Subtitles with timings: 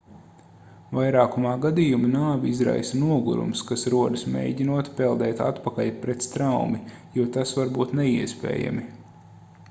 [0.99, 6.81] vairākumā gadījumu nāvi izraisa nogurums kas rodas mēģinot peldēt atpakaļ pret straumi
[7.19, 8.87] jo tas var būt neiespējami